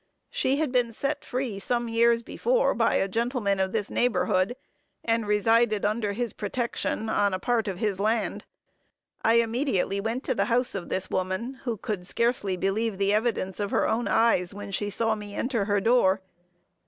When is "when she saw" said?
14.55-15.13